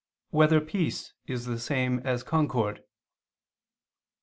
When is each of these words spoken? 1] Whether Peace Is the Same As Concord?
1] 0.31 0.39
Whether 0.39 0.61
Peace 0.61 1.13
Is 1.27 1.45
the 1.45 1.59
Same 1.59 1.99
As 1.99 2.23
Concord? 2.23 2.83